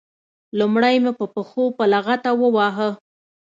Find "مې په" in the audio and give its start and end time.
1.03-1.25